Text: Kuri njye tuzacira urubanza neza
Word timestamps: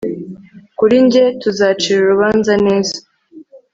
Kuri 0.79 0.95
njye 1.05 1.23
tuzacira 1.41 1.99
urubanza 2.01 2.53
neza 2.65 2.95